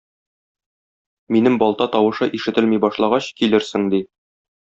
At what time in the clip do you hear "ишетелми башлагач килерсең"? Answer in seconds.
2.39-3.89